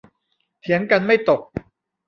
[0.61, 1.41] เถียงกันไม่ตก